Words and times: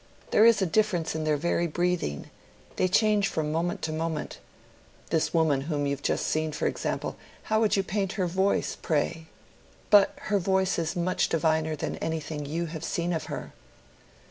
There 0.31 0.47
is 0.47 0.63
a 0.63 0.65
difference 0.65 1.13
in 1.13 1.25
their 1.25 1.37
very 1.37 1.67
breathing: 1.67 2.31
they 2.75 2.87
change 2.87 3.27
from 3.27 3.51
moment 3.51 3.83
to 3.83 3.91
moment.—This 3.91 5.31
woman 5.31 5.61
whom 5.61 5.85
you 5.85 5.95
have 5.95 6.01
just 6.01 6.25
seen, 6.25 6.53
for 6.53 6.65
example: 6.65 7.17
how 7.43 7.59
would 7.61 7.75
you 7.77 7.83
paint 7.83 8.13
her 8.13 8.25
voice, 8.25 8.75
pray? 8.81 9.27
But 9.91 10.15
her 10.21 10.39
voice 10.39 10.79
is 10.79 10.95
much 10.95 11.29
diviner 11.29 11.75
than 11.75 11.97
anything 11.97 12.47
you 12.47 12.65
have 12.65 12.83
seen 12.83 13.13
of 13.13 13.25
her." 13.25 13.53